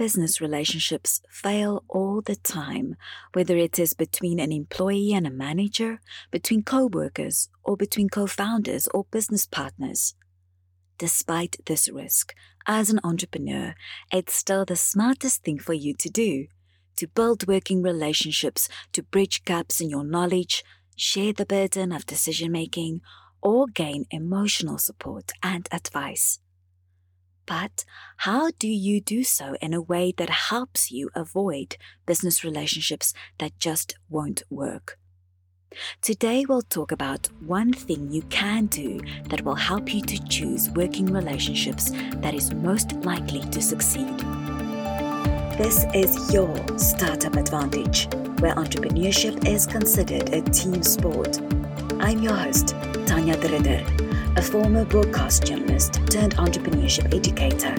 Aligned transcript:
Business 0.00 0.40
relationships 0.40 1.20
fail 1.28 1.84
all 1.86 2.22
the 2.22 2.36
time, 2.36 2.96
whether 3.34 3.58
it 3.58 3.78
is 3.78 3.92
between 3.92 4.40
an 4.40 4.50
employee 4.50 5.12
and 5.12 5.26
a 5.26 5.30
manager, 5.30 6.00
between 6.30 6.62
co 6.62 6.86
workers, 6.86 7.50
or 7.62 7.76
between 7.76 8.08
co 8.08 8.26
founders 8.26 8.88
or 8.94 9.04
business 9.10 9.44
partners. 9.44 10.14
Despite 10.96 11.56
this 11.66 11.86
risk, 11.90 12.34
as 12.66 12.88
an 12.88 13.00
entrepreneur, 13.04 13.74
it's 14.10 14.32
still 14.32 14.64
the 14.64 14.74
smartest 14.74 15.42
thing 15.42 15.58
for 15.58 15.74
you 15.74 15.92
to 15.98 16.08
do 16.08 16.46
to 16.96 17.06
build 17.06 17.46
working 17.46 17.82
relationships, 17.82 18.70
to 18.92 19.02
bridge 19.02 19.44
gaps 19.44 19.82
in 19.82 19.90
your 19.90 20.04
knowledge, 20.04 20.64
share 20.96 21.34
the 21.34 21.44
burden 21.44 21.92
of 21.92 22.06
decision 22.06 22.50
making, 22.50 23.02
or 23.42 23.66
gain 23.66 24.06
emotional 24.10 24.78
support 24.78 25.32
and 25.42 25.68
advice. 25.70 26.38
But 27.50 27.84
how 28.18 28.52
do 28.60 28.68
you 28.68 29.00
do 29.00 29.24
so 29.24 29.56
in 29.60 29.74
a 29.74 29.82
way 29.82 30.14
that 30.18 30.30
helps 30.30 30.92
you 30.92 31.10
avoid 31.16 31.76
business 32.06 32.44
relationships 32.44 33.12
that 33.38 33.58
just 33.58 33.96
won't 34.08 34.44
work? 34.50 34.96
Today, 36.00 36.44
we'll 36.48 36.62
talk 36.62 36.92
about 36.92 37.28
one 37.44 37.72
thing 37.72 38.12
you 38.12 38.22
can 38.30 38.66
do 38.66 39.00
that 39.30 39.42
will 39.42 39.56
help 39.56 39.92
you 39.92 40.00
to 40.00 40.24
choose 40.28 40.70
working 40.70 41.06
relationships 41.06 41.90
that 42.22 42.34
is 42.34 42.54
most 42.54 42.92
likely 43.04 43.40
to 43.50 43.60
succeed. 43.60 44.16
This 45.58 45.86
is 45.92 46.32
your 46.32 46.54
Startup 46.78 47.34
Advantage, 47.34 48.06
where 48.38 48.54
entrepreneurship 48.54 49.44
is 49.44 49.66
considered 49.66 50.32
a 50.32 50.40
team 50.52 50.84
sport. 50.84 51.40
I'm 51.98 52.22
your 52.22 52.36
host, 52.36 52.76
Tanya 53.06 53.34
Dritter 53.34 54.09
a 54.36 54.42
former 54.42 54.84
broadcast 54.84 55.46
journalist 55.46 55.94
turned 56.08 56.36
entrepreneurship 56.36 57.12
educator. 57.14 57.74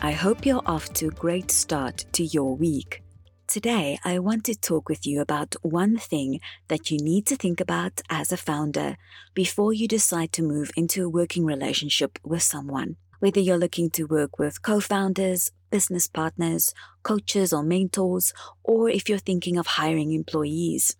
I 0.00 0.12
hope 0.12 0.46
you're 0.46 0.62
off 0.66 0.92
to 0.92 1.08
a 1.08 1.10
great 1.10 1.50
start 1.50 2.04
to 2.12 2.22
your 2.22 2.54
week. 2.54 3.02
Today, 3.48 3.98
I 4.04 4.20
want 4.20 4.44
to 4.44 4.54
talk 4.54 4.88
with 4.88 5.04
you 5.04 5.20
about 5.20 5.56
one 5.62 5.96
thing 5.96 6.38
that 6.68 6.92
you 6.92 6.98
need 6.98 7.26
to 7.26 7.34
think 7.34 7.60
about 7.60 8.00
as 8.08 8.30
a 8.30 8.36
founder 8.36 8.96
before 9.34 9.72
you 9.72 9.88
decide 9.88 10.30
to 10.34 10.44
move 10.44 10.70
into 10.76 11.04
a 11.04 11.08
working 11.08 11.44
relationship 11.44 12.20
with 12.22 12.44
someone. 12.44 12.98
Whether 13.18 13.40
you're 13.40 13.58
looking 13.58 13.90
to 13.90 14.04
work 14.04 14.38
with 14.38 14.62
co 14.62 14.78
founders, 14.78 15.50
business 15.70 16.06
partners, 16.06 16.72
coaches, 17.02 17.52
or 17.52 17.64
mentors, 17.64 18.32
or 18.62 18.88
if 18.88 19.08
you're 19.08 19.18
thinking 19.18 19.58
of 19.58 19.66
hiring 19.66 20.12
employees 20.12 20.94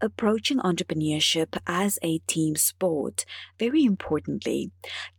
approaching 0.00 0.58
entrepreneurship 0.58 1.58
as 1.66 1.98
a 2.02 2.18
team 2.26 2.56
sport, 2.56 3.24
very 3.58 3.84
importantly, 3.84 4.70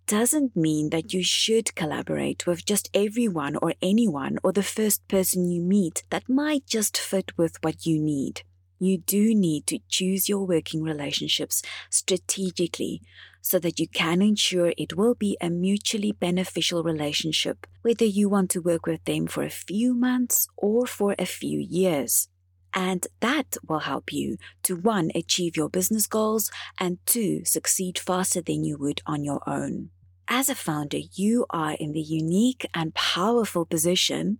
doesn't 0.08 0.56
mean 0.56 0.90
that 0.90 1.14
you 1.14 1.24
should 1.24 1.76
collaborate 1.76 2.48
with 2.48 2.66
just 2.66 2.90
everyone 2.94 3.56
or 3.62 3.74
anyone 3.82 4.38
or 4.44 4.52
the 4.52 4.64
first 4.64 5.08
person 5.08 5.50
you 5.50 5.62
meet 5.62 6.04
that 6.10 6.28
might 6.28 6.66
just 6.66 6.98
fit 6.98 7.38
with 7.38 7.58
what 7.62 7.86
you 7.86 8.00
need. 8.02 8.42
You 8.80 8.98
do 8.98 9.36
need 9.36 9.68
to 9.68 9.80
choose 9.90 10.30
your 10.30 10.48
working 10.48 10.82
relationships 10.82 11.62
strategically 11.90 13.02
so 13.42 13.60
that 13.60 13.78
you 13.78 13.88
can 13.90 14.22
ensure 14.22 14.74
it 14.78 14.96
will 14.96 15.16
be 15.16 15.38
a 15.42 15.50
mutually 15.50 16.14
beneficial 16.14 16.82
relationship, 16.82 17.68
whether 17.82 18.06
you 18.06 18.30
want 18.30 18.50
to 18.52 18.62
work 18.62 18.86
with 18.86 19.04
them 19.04 19.28
for 19.28 19.44
a 19.44 19.50
few 19.50 19.94
months 19.94 20.48
or 20.56 20.88
for 20.88 21.14
a 21.20 21.26
few 21.26 21.60
years. 21.60 22.29
And 22.74 23.08
that 23.20 23.58
will 23.68 23.80
help 23.80 24.14
you 24.14 24.38
to 24.64 24.76
one, 24.76 25.10
achieve 25.16 25.58
your 25.58 25.70
business 25.70 26.08
goals, 26.08 26.52
and 26.80 27.00
two, 27.06 27.44
succeed 27.46 27.98
faster 27.98 28.42
than 28.42 28.64
you 28.64 28.78
would 28.78 29.02
on 29.06 29.24
your 29.24 29.42
own. 29.50 29.90
As 30.28 30.50
a 30.50 30.56
founder, 30.56 31.00
you 31.14 31.48
are 31.50 31.74
in 31.74 31.94
the 31.94 32.02
unique 32.02 32.68
and 32.74 32.94
powerful 32.94 33.66
position 33.66 34.38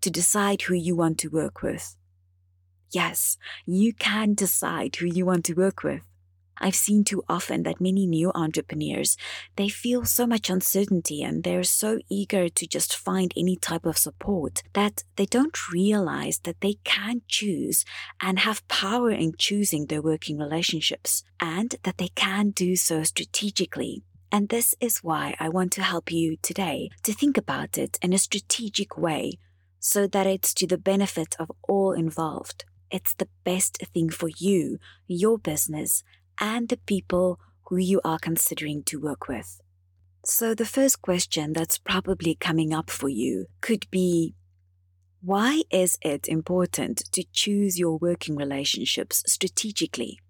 to 0.00 0.10
decide 0.10 0.62
who 0.62 0.74
you 0.74 0.96
want 0.96 1.18
to 1.18 1.28
work 1.28 1.62
with. 1.62 1.96
Yes, 2.90 3.36
you 3.66 3.92
can 3.92 4.34
decide 4.34 4.96
who 4.96 5.06
you 5.06 5.26
want 5.26 5.44
to 5.46 5.54
work 5.54 5.82
with. 5.82 6.02
I've 6.58 6.74
seen 6.74 7.04
too 7.04 7.22
often 7.28 7.62
that 7.64 7.80
many 7.80 8.06
new 8.06 8.32
entrepreneurs, 8.34 9.16
they 9.56 9.68
feel 9.68 10.04
so 10.04 10.26
much 10.26 10.48
uncertainty 10.48 11.22
and 11.22 11.44
they're 11.44 11.62
so 11.62 11.98
eager 12.08 12.48
to 12.48 12.66
just 12.66 12.96
find 12.96 13.32
any 13.36 13.56
type 13.56 13.84
of 13.84 13.98
support 13.98 14.62
that 14.72 15.04
they 15.16 15.26
don't 15.26 15.70
realize 15.70 16.40
that 16.40 16.60
they 16.60 16.74
can 16.84 17.22
choose 17.28 17.84
and 18.20 18.40
have 18.40 18.66
power 18.68 19.10
in 19.10 19.34
choosing 19.38 19.86
their 19.86 20.02
working 20.02 20.38
relationships 20.38 21.24
and 21.40 21.76
that 21.82 21.98
they 21.98 22.08
can 22.08 22.50
do 22.50 22.76
so 22.76 23.02
strategically. 23.02 24.02
And 24.32 24.48
this 24.48 24.74
is 24.80 24.98
why 24.98 25.36
I 25.38 25.48
want 25.48 25.72
to 25.72 25.82
help 25.82 26.10
you 26.10 26.36
today 26.42 26.90
to 27.04 27.12
think 27.12 27.38
about 27.38 27.78
it 27.78 27.98
in 28.02 28.12
a 28.12 28.18
strategic 28.18 28.96
way 28.96 29.38
so 29.78 30.06
that 30.06 30.26
it's 30.26 30.52
to 30.54 30.66
the 30.66 30.78
benefit 30.78 31.36
of 31.38 31.50
all 31.68 31.92
involved. 31.92 32.64
It's 32.90 33.14
the 33.14 33.28
best 33.44 33.78
thing 33.94 34.10
for 34.10 34.28
you, 34.36 34.78
your 35.06 35.38
business, 35.38 36.02
and 36.40 36.68
the 36.68 36.76
people 36.76 37.38
who 37.66 37.76
you 37.76 38.00
are 38.04 38.18
considering 38.18 38.82
to 38.84 39.00
work 39.00 39.28
with. 39.28 39.60
So, 40.24 40.54
the 40.54 40.64
first 40.64 41.02
question 41.02 41.52
that's 41.52 41.78
probably 41.78 42.34
coming 42.34 42.72
up 42.74 42.90
for 42.90 43.08
you 43.08 43.46
could 43.60 43.88
be 43.90 44.34
why 45.22 45.62
is 45.70 45.98
it 46.02 46.28
important 46.28 46.98
to 47.12 47.24
choose 47.32 47.78
your 47.78 47.96
working 47.98 48.36
relationships 48.36 49.22
strategically? 49.26 50.20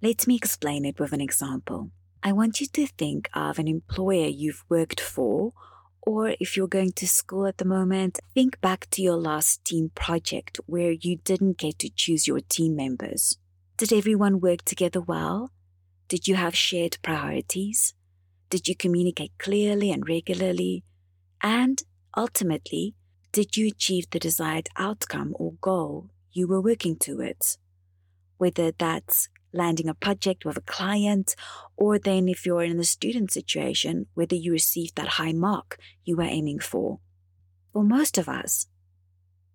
Let 0.00 0.26
me 0.26 0.36
explain 0.36 0.84
it 0.84 0.98
with 0.98 1.12
an 1.12 1.20
example. 1.20 1.90
I 2.22 2.32
want 2.32 2.60
you 2.60 2.66
to 2.68 2.86
think 2.86 3.28
of 3.34 3.58
an 3.58 3.68
employer 3.68 4.26
you've 4.26 4.64
worked 4.68 5.00
for, 5.00 5.52
or 6.02 6.34
if 6.40 6.56
you're 6.56 6.66
going 6.66 6.92
to 6.92 7.06
school 7.06 7.46
at 7.46 7.58
the 7.58 7.64
moment, 7.64 8.20
think 8.34 8.60
back 8.60 8.88
to 8.92 9.02
your 9.02 9.16
last 9.16 9.64
team 9.64 9.90
project 9.94 10.60
where 10.66 10.92
you 10.92 11.16
didn't 11.16 11.58
get 11.58 11.78
to 11.80 11.90
choose 11.90 12.26
your 12.26 12.40
team 12.40 12.74
members. 12.74 13.38
Did 13.78 13.92
everyone 13.92 14.40
work 14.40 14.64
together 14.64 15.00
well? 15.00 15.52
Did 16.08 16.26
you 16.26 16.34
have 16.34 16.56
shared 16.56 16.98
priorities? 17.00 17.94
Did 18.50 18.66
you 18.66 18.74
communicate 18.74 19.30
clearly 19.38 19.92
and 19.92 20.08
regularly? 20.08 20.82
And 21.44 21.80
ultimately, 22.16 22.96
did 23.30 23.56
you 23.56 23.68
achieve 23.68 24.10
the 24.10 24.18
desired 24.18 24.68
outcome 24.76 25.32
or 25.38 25.52
goal 25.60 26.10
you 26.32 26.48
were 26.48 26.60
working 26.60 26.96
towards? 26.96 27.58
Whether 28.36 28.72
that's 28.72 29.28
landing 29.52 29.88
a 29.88 29.94
project 29.94 30.44
with 30.44 30.56
a 30.56 30.62
client, 30.62 31.36
or 31.76 32.00
then 32.00 32.28
if 32.28 32.44
you're 32.44 32.64
in 32.64 32.80
a 32.80 32.84
student 32.84 33.30
situation, 33.30 34.06
whether 34.14 34.34
you 34.34 34.50
received 34.50 34.96
that 34.96 35.18
high 35.20 35.32
mark 35.32 35.78
you 36.04 36.16
were 36.16 36.24
aiming 36.24 36.58
for. 36.58 36.98
For 37.72 37.84
most 37.84 38.18
of 38.18 38.28
us, 38.28 38.66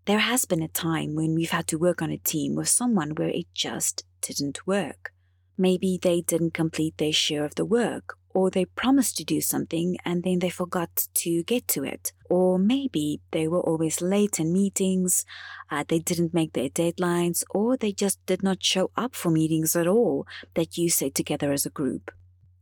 there 0.05 0.19
has 0.19 0.45
been 0.45 0.63
a 0.63 0.69
time 0.69 1.13
when 1.13 1.35
we've 1.35 1.51
had 1.51 1.67
to 1.67 1.77
work 1.77 2.01
on 2.01 2.09
a 2.09 2.17
team 2.17 2.55
with 2.55 2.69
someone 2.69 3.15
where 3.15 3.27
it 3.27 3.47
just 3.53 4.05
didn't 4.23 4.65
work. 4.65 5.13
Maybe 5.57 5.99
they 6.01 6.21
didn't 6.21 6.55
complete 6.55 6.97
their 6.97 7.13
share 7.13 7.45
of 7.45 7.55
the 7.55 7.65
work, 7.65 8.17
or 8.33 8.49
they 8.49 8.65
promised 8.65 9.17
to 9.17 9.23
do 9.23 9.39
something 9.41 9.97
and 10.03 10.23
then 10.23 10.39
they 10.39 10.49
forgot 10.49 11.07
to 11.13 11.43
get 11.43 11.67
to 11.69 11.83
it. 11.83 12.11
Or 12.29 12.57
maybe 12.57 13.21
they 13.31 13.47
were 13.47 13.61
always 13.61 14.01
late 14.01 14.39
in 14.39 14.51
meetings, 14.51 15.25
uh, 15.69 15.83
they 15.87 15.99
didn't 15.99 16.33
make 16.33 16.53
their 16.53 16.69
deadlines, 16.69 17.43
or 17.51 17.77
they 17.77 17.91
just 17.91 18.25
did 18.25 18.41
not 18.41 18.63
show 18.63 18.89
up 18.97 19.13
for 19.13 19.29
meetings 19.29 19.75
at 19.75 19.87
all 19.87 20.25
that 20.55 20.77
you 20.77 20.89
set 20.89 21.13
together 21.13 21.51
as 21.51 21.65
a 21.65 21.69
group. 21.69 22.09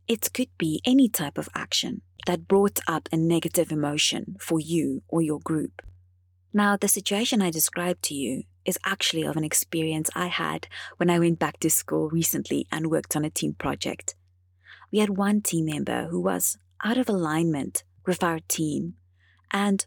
It 0.06 0.32
could 0.34 0.50
be 0.58 0.82
any 0.84 1.08
type 1.08 1.38
of 1.38 1.48
action 1.54 2.02
that 2.26 2.48
brought 2.48 2.80
up 2.86 3.08
a 3.10 3.16
negative 3.16 3.72
emotion 3.72 4.36
for 4.38 4.60
you 4.60 5.02
or 5.08 5.22
your 5.22 5.40
group. 5.40 5.80
Now, 6.52 6.76
the 6.76 6.88
situation 6.88 7.40
I 7.40 7.50
described 7.50 8.02
to 8.04 8.14
you 8.14 8.42
is 8.64 8.78
actually 8.84 9.24
of 9.24 9.36
an 9.36 9.44
experience 9.44 10.10
I 10.14 10.26
had 10.26 10.68
when 10.96 11.10
I 11.10 11.18
went 11.18 11.38
back 11.38 11.58
to 11.60 11.70
school 11.70 12.08
recently 12.08 12.66
and 12.70 12.90
worked 12.90 13.16
on 13.16 13.24
a 13.24 13.30
team 13.30 13.54
project. 13.54 14.14
We 14.92 14.98
had 14.98 15.16
one 15.16 15.40
team 15.40 15.66
member 15.66 16.08
who 16.08 16.20
was 16.20 16.58
out 16.84 16.98
of 16.98 17.08
alignment 17.08 17.84
with 18.06 18.22
our 18.22 18.40
team, 18.48 18.94
and 19.52 19.86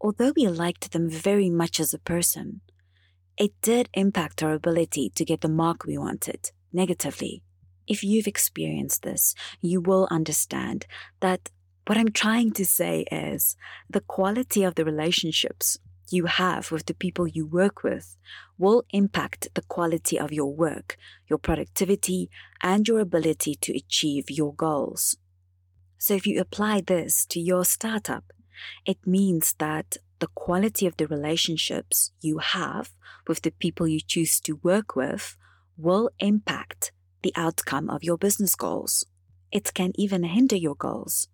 although 0.00 0.32
we 0.36 0.46
liked 0.46 0.92
them 0.92 1.08
very 1.08 1.50
much 1.50 1.80
as 1.80 1.94
a 1.94 1.98
person, 1.98 2.60
it 3.36 3.52
did 3.62 3.88
impact 3.94 4.42
our 4.42 4.52
ability 4.52 5.10
to 5.14 5.24
get 5.24 5.40
the 5.40 5.48
mark 5.48 5.84
we 5.84 5.98
wanted 5.98 6.50
negatively. 6.72 7.42
If 7.86 8.04
you've 8.04 8.26
experienced 8.26 9.02
this, 9.02 9.34
you 9.60 9.80
will 9.80 10.08
understand 10.10 10.86
that 11.20 11.50
what 11.86 11.98
I'm 11.98 12.12
trying 12.12 12.52
to 12.52 12.64
say 12.64 13.04
is 13.12 13.56
the 13.90 14.00
quality 14.00 14.62
of 14.64 14.74
the 14.74 14.84
relationships 14.84 15.78
you 16.10 16.26
have 16.26 16.70
with 16.70 16.86
the 16.86 16.94
people 16.94 17.26
you 17.26 17.46
work 17.46 17.82
with 17.82 18.16
will 18.58 18.84
impact 18.90 19.48
the 19.54 19.62
quality 19.62 20.18
of 20.18 20.32
your 20.32 20.52
work, 20.52 20.96
your 21.28 21.38
productivity, 21.38 22.30
and 22.62 22.86
your 22.86 23.00
ability 23.00 23.54
to 23.56 23.76
achieve 23.76 24.30
your 24.30 24.54
goals. 24.54 25.16
So, 25.98 26.14
if 26.14 26.26
you 26.26 26.40
apply 26.40 26.82
this 26.82 27.24
to 27.26 27.40
your 27.40 27.64
startup, 27.64 28.32
it 28.84 29.06
means 29.06 29.54
that 29.58 29.96
the 30.18 30.26
quality 30.28 30.86
of 30.86 30.96
the 30.96 31.06
relationships 31.06 32.12
you 32.20 32.38
have 32.38 32.92
with 33.26 33.42
the 33.42 33.50
people 33.50 33.88
you 33.88 34.00
choose 34.00 34.40
to 34.40 34.60
work 34.62 34.94
with 34.94 35.36
will 35.76 36.10
impact 36.18 36.92
the 37.22 37.32
outcome 37.36 37.90
of 37.90 38.04
your 38.04 38.18
business 38.18 38.54
goals. 38.54 39.04
It 39.50 39.74
can 39.74 39.92
even 39.94 40.24
hinder 40.24 40.56
your 40.56 40.74
goals. 40.74 41.28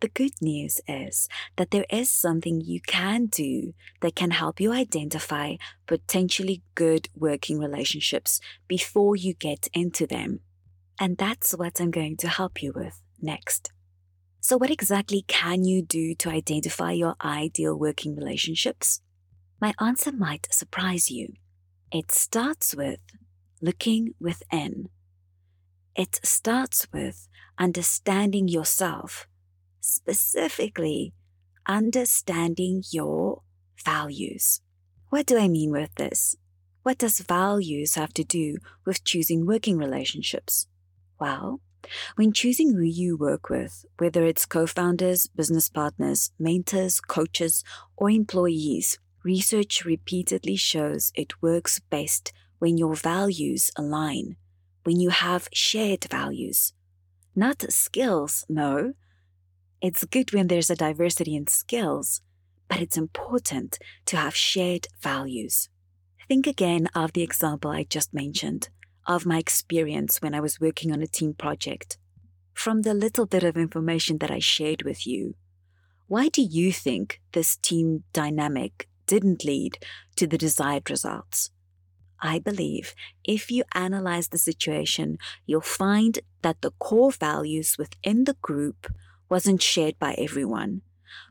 The 0.00 0.08
good 0.08 0.32
news 0.42 0.80
is 0.86 1.28
that 1.56 1.70
there 1.70 1.86
is 1.88 2.10
something 2.10 2.60
you 2.60 2.80
can 2.80 3.26
do 3.26 3.72
that 4.02 4.14
can 4.14 4.30
help 4.30 4.60
you 4.60 4.72
identify 4.72 5.56
potentially 5.86 6.62
good 6.74 7.08
working 7.14 7.58
relationships 7.58 8.40
before 8.68 9.16
you 9.16 9.32
get 9.32 9.68
into 9.72 10.06
them. 10.06 10.40
And 11.00 11.16
that's 11.16 11.52
what 11.52 11.80
I'm 11.80 11.90
going 11.90 12.16
to 12.18 12.28
help 12.28 12.62
you 12.62 12.72
with 12.74 13.00
next. 13.20 13.72
So, 14.40 14.56
what 14.56 14.70
exactly 14.70 15.24
can 15.26 15.64
you 15.64 15.82
do 15.82 16.14
to 16.16 16.30
identify 16.30 16.92
your 16.92 17.16
ideal 17.22 17.74
working 17.74 18.14
relationships? 18.14 19.00
My 19.60 19.74
answer 19.80 20.12
might 20.12 20.46
surprise 20.52 21.10
you. 21.10 21.32
It 21.90 22.12
starts 22.12 22.74
with 22.74 23.00
looking 23.60 24.14
within. 24.20 24.90
It 25.96 26.20
starts 26.22 26.86
with 26.92 27.26
understanding 27.58 28.48
yourself, 28.48 29.26
specifically 29.96 31.12
understanding 31.66 32.82
your 32.90 33.42
values. 33.84 34.60
What 35.08 35.26
do 35.26 35.38
I 35.38 35.48
mean 35.48 35.70
with 35.72 35.94
this? 35.96 36.36
What 36.82 36.98
does 36.98 37.18
values 37.20 37.94
have 37.94 38.12
to 38.14 38.24
do 38.24 38.58
with 38.84 39.04
choosing 39.04 39.46
working 39.46 39.76
relationships? 39.76 40.68
Well, 41.18 41.60
when 42.16 42.32
choosing 42.32 42.74
who 42.74 42.82
you 42.82 43.16
work 43.16 43.48
with, 43.48 43.84
whether 43.98 44.24
it's 44.24 44.46
co 44.46 44.66
founders, 44.66 45.26
business 45.26 45.68
partners, 45.68 46.32
mentors, 46.38 47.00
coaches, 47.00 47.64
or 47.96 48.10
employees, 48.10 48.98
research 49.24 49.84
repeatedly 49.84 50.56
shows 50.56 51.12
it 51.14 51.42
works 51.42 51.80
best 51.80 52.32
when 52.58 52.76
your 52.78 52.94
values 52.94 53.70
align, 53.76 54.36
when 54.84 55.00
you 55.00 55.10
have 55.10 55.48
shared 55.52 56.04
values. 56.10 56.72
Not 57.34 57.70
skills, 57.72 58.44
no. 58.48 58.94
It's 59.82 60.04
good 60.04 60.32
when 60.32 60.46
there's 60.46 60.70
a 60.70 60.76
diversity 60.76 61.36
in 61.36 61.46
skills, 61.46 62.22
but 62.68 62.80
it's 62.80 62.96
important 62.96 63.78
to 64.06 64.16
have 64.16 64.34
shared 64.34 64.88
values. 65.00 65.68
Think 66.28 66.46
again 66.46 66.88
of 66.94 67.12
the 67.12 67.22
example 67.22 67.70
I 67.70 67.84
just 67.84 68.14
mentioned 68.14 68.70
of 69.06 69.26
my 69.26 69.38
experience 69.38 70.20
when 70.20 70.34
I 70.34 70.40
was 70.40 70.60
working 70.60 70.92
on 70.92 71.02
a 71.02 71.06
team 71.06 71.34
project. 71.34 71.98
From 72.52 72.82
the 72.82 72.94
little 72.94 73.26
bit 73.26 73.44
of 73.44 73.56
information 73.56 74.18
that 74.18 74.30
I 74.30 74.38
shared 74.38 74.82
with 74.82 75.06
you, 75.06 75.34
why 76.08 76.28
do 76.28 76.42
you 76.42 76.72
think 76.72 77.20
this 77.32 77.56
team 77.56 78.04
dynamic 78.12 78.88
didn't 79.06 79.44
lead 79.44 79.78
to 80.16 80.26
the 80.26 80.38
desired 80.38 80.88
results? 80.90 81.50
I 82.20 82.38
believe 82.38 82.94
if 83.24 83.50
you 83.50 83.64
analyze 83.74 84.28
the 84.28 84.38
situation, 84.38 85.18
you'll 85.44 85.60
find 85.60 86.18
that 86.42 86.62
the 86.62 86.72
core 86.78 87.12
values 87.12 87.76
within 87.78 88.24
the 88.24 88.36
group 88.40 88.86
wasn't 89.28 89.62
shared 89.62 89.98
by 89.98 90.14
everyone, 90.14 90.82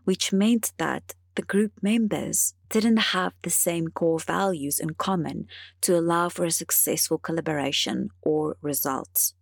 which 0.04 0.34
meant 0.34 0.72
that 0.78 1.16
the 1.36 1.42
group 1.42 1.74
members 1.82 2.54
didn't 2.70 2.98
have 2.98 3.34
the 3.42 3.50
same 3.50 3.90
core 3.90 4.20
values 4.20 4.80
in 4.80 4.92
common 4.92 5.48
to 5.82 5.98
allow 5.98 6.30
for 6.30 6.46
a 6.46 6.52
successful 6.52 7.18
collaboration 7.18 8.10
or 8.22 8.58
results. 8.62 9.34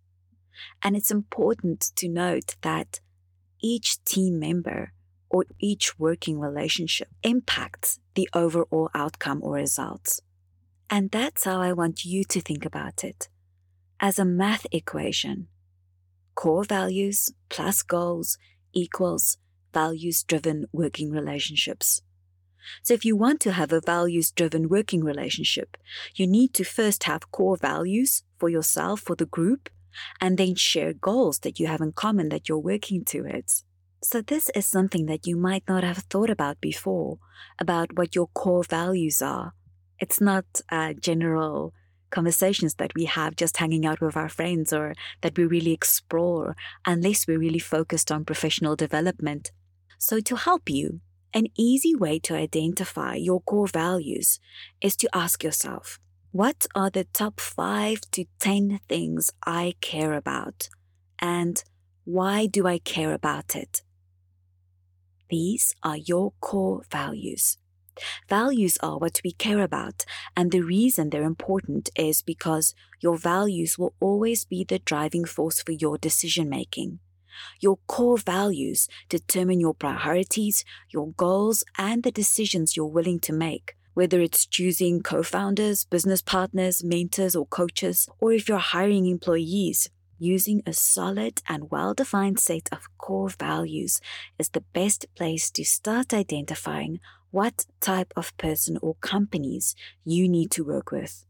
And 0.82 0.96
it's 0.96 1.10
important 1.10 1.92
to 1.96 2.08
note 2.08 2.56
that 2.62 3.00
each 3.60 4.02
team 4.04 4.38
member 4.38 4.92
or 5.30 5.44
each 5.58 5.98
working 5.98 6.38
relationship 6.38 7.08
impacts 7.22 7.98
the 8.14 8.28
overall 8.34 8.90
outcome 8.94 9.40
or 9.42 9.54
results. 9.54 10.20
And 10.90 11.10
that's 11.10 11.44
how 11.44 11.60
I 11.60 11.72
want 11.72 12.04
you 12.04 12.24
to 12.24 12.40
think 12.40 12.64
about 12.64 13.02
it 13.02 13.28
as 13.98 14.18
a 14.18 14.24
math 14.24 14.66
equation. 14.70 15.48
Core 16.34 16.64
values 16.64 17.32
plus 17.48 17.82
goals 17.82 18.38
equals 18.72 19.38
values 19.72 20.22
driven 20.22 20.66
working 20.72 21.10
relationships. 21.10 22.02
So, 22.82 22.94
if 22.94 23.04
you 23.04 23.16
want 23.16 23.40
to 23.42 23.52
have 23.52 23.72
a 23.72 23.80
values 23.80 24.30
driven 24.30 24.68
working 24.68 25.04
relationship, 25.04 25.76
you 26.14 26.26
need 26.26 26.54
to 26.54 26.64
first 26.64 27.04
have 27.04 27.30
core 27.30 27.58
values 27.58 28.22
for 28.38 28.48
yourself, 28.48 29.00
for 29.00 29.14
the 29.14 29.26
group, 29.26 29.68
and 30.20 30.38
then 30.38 30.54
share 30.54 30.94
goals 30.94 31.40
that 31.40 31.60
you 31.60 31.66
have 31.66 31.82
in 31.82 31.92
common 31.92 32.30
that 32.30 32.48
you're 32.48 32.58
working 32.58 33.04
towards. 33.04 33.64
So, 34.02 34.22
this 34.22 34.50
is 34.54 34.66
something 34.66 35.06
that 35.06 35.26
you 35.26 35.36
might 35.36 35.64
not 35.68 35.84
have 35.84 35.98
thought 35.98 36.30
about 36.30 36.60
before 36.60 37.18
about 37.58 37.96
what 37.96 38.14
your 38.14 38.28
core 38.28 38.64
values 38.64 39.20
are. 39.22 39.52
It's 39.98 40.20
not 40.20 40.44
a 40.70 40.94
general 40.94 41.74
conversations 42.14 42.74
that 42.76 42.92
we 42.94 43.04
have 43.04 43.36
just 43.36 43.56
hanging 43.56 43.84
out 43.84 44.00
with 44.00 44.16
our 44.16 44.28
friends 44.28 44.72
or 44.72 44.94
that 45.22 45.36
we 45.36 45.44
really 45.44 45.72
explore 45.72 46.56
unless 46.86 47.26
we're 47.26 47.44
really 47.46 47.58
focused 47.58 48.12
on 48.12 48.24
professional 48.24 48.76
development. 48.76 49.50
So, 49.98 50.20
to 50.20 50.36
help 50.36 50.70
you, 50.70 51.00
an 51.34 51.46
easy 51.58 51.94
way 51.96 52.20
to 52.20 52.36
identify 52.36 53.14
your 53.16 53.40
core 53.40 53.66
values 53.66 54.38
is 54.80 54.94
to 54.96 55.08
ask 55.12 55.42
yourself 55.42 55.98
what 56.30 56.66
are 56.74 56.90
the 56.90 57.04
top 57.12 57.40
five 57.40 58.00
to 58.12 58.24
10 58.40 58.80
things 58.88 59.30
I 59.46 59.74
care 59.80 60.14
about? 60.14 60.68
And 61.20 61.62
why 62.04 62.46
do 62.46 62.66
I 62.66 62.78
care 62.78 63.12
about 63.12 63.56
it? 63.56 63.82
These 65.30 65.74
are 65.82 65.96
your 65.96 66.32
core 66.40 66.82
values. 66.90 67.58
Values 68.28 68.78
are 68.82 68.98
what 68.98 69.20
we 69.24 69.32
care 69.32 69.62
about, 69.62 70.04
and 70.36 70.50
the 70.50 70.62
reason 70.62 71.10
they're 71.10 71.22
important 71.22 71.90
is 71.96 72.22
because 72.22 72.74
your 73.00 73.16
values 73.16 73.78
will 73.78 73.94
always 74.00 74.44
be 74.44 74.64
the 74.64 74.78
driving 74.78 75.24
force 75.24 75.62
for 75.62 75.72
your 75.72 75.98
decision 75.98 76.48
making. 76.48 76.98
Your 77.60 77.78
core 77.86 78.18
values 78.18 78.88
determine 79.08 79.60
your 79.60 79.74
priorities, 79.74 80.64
your 80.90 81.12
goals, 81.12 81.64
and 81.76 82.02
the 82.02 82.12
decisions 82.12 82.76
you're 82.76 82.86
willing 82.86 83.20
to 83.20 83.32
make. 83.32 83.76
Whether 83.94 84.20
it's 84.20 84.46
choosing 84.46 85.02
co 85.02 85.22
founders, 85.22 85.84
business 85.84 86.22
partners, 86.22 86.82
mentors, 86.82 87.36
or 87.36 87.46
coaches, 87.46 88.08
or 88.20 88.32
if 88.32 88.48
you're 88.48 88.58
hiring 88.58 89.06
employees, 89.06 89.88
using 90.18 90.62
a 90.66 90.72
solid 90.72 91.42
and 91.48 91.70
well 91.70 91.94
defined 91.94 92.38
set 92.38 92.68
of 92.72 92.88
core 92.98 93.28
values 93.28 94.00
is 94.38 94.48
the 94.50 94.64
best 94.72 95.06
place 95.14 95.50
to 95.50 95.64
start 95.64 96.14
identifying 96.14 97.00
what 97.34 97.66
type 97.80 98.12
of 98.14 98.36
person 98.36 98.78
or 98.80 98.94
companies 99.00 99.74
you 100.04 100.28
need 100.28 100.52
to 100.52 100.62
work 100.62 100.92
with. 100.92 101.26